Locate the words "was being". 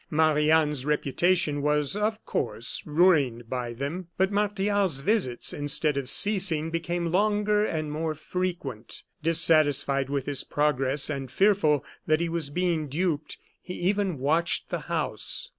12.29-12.87